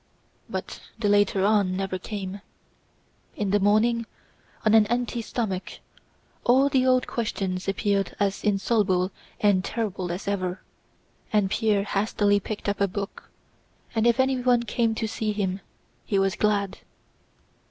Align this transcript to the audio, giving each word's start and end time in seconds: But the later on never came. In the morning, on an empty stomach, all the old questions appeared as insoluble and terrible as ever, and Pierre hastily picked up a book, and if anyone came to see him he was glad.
But 0.49 0.81
the 0.97 1.07
later 1.07 1.45
on 1.45 1.77
never 1.77 1.99
came. 1.99 2.41
In 3.35 3.51
the 3.51 3.59
morning, 3.59 4.07
on 4.65 4.73
an 4.73 4.87
empty 4.87 5.21
stomach, 5.21 5.73
all 6.43 6.69
the 6.69 6.87
old 6.87 7.05
questions 7.05 7.67
appeared 7.67 8.15
as 8.19 8.43
insoluble 8.43 9.11
and 9.41 9.63
terrible 9.63 10.11
as 10.11 10.27
ever, 10.27 10.63
and 11.31 11.51
Pierre 11.51 11.83
hastily 11.83 12.39
picked 12.39 12.67
up 12.67 12.81
a 12.81 12.87
book, 12.87 13.29
and 13.93 14.07
if 14.07 14.19
anyone 14.19 14.63
came 14.63 14.95
to 14.95 15.05
see 15.05 15.33
him 15.33 15.61
he 16.03 16.17
was 16.17 16.35
glad. 16.35 16.79